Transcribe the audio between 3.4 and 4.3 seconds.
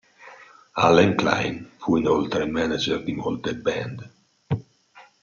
band.